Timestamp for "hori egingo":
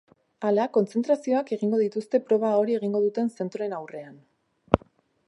2.63-3.05